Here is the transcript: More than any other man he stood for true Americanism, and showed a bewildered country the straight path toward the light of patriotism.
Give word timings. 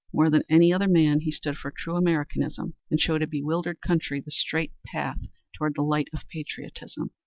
More 0.11 0.31
than 0.31 0.41
any 0.49 0.73
other 0.73 0.87
man 0.87 1.19
he 1.19 1.31
stood 1.31 1.57
for 1.59 1.69
true 1.69 1.95
Americanism, 1.95 2.73
and 2.89 2.99
showed 2.99 3.21
a 3.21 3.27
bewildered 3.27 3.81
country 3.81 4.19
the 4.19 4.31
straight 4.31 4.71
path 4.83 5.19
toward 5.55 5.75
the 5.75 5.83
light 5.83 6.07
of 6.11 6.27
patriotism. 6.27 7.11